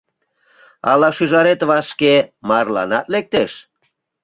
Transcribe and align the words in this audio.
—Ала 0.91 1.09
шӱжарет 1.17 1.61
вашке 1.69 2.15
марланат 2.49 3.05
лектеш? 3.13 3.51